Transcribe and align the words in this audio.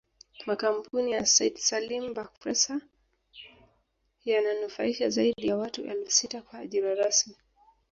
Makampuni 0.47 1.09
ya 1.15 1.25
Said 1.33 1.55
Salim 1.57 2.13
Bakhresa 2.13 2.81
yananufaisha 4.25 5.09
zaidi 5.09 5.47
ya 5.47 5.57
watu 5.57 5.81
elfu 5.85 6.11
sita 6.11 6.41
kwa 6.41 6.59
ajira 6.59 6.95
rasmi 6.95 7.35